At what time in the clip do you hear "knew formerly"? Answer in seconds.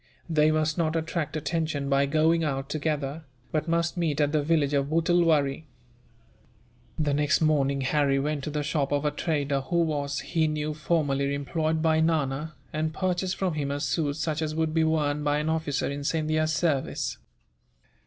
10.47-11.35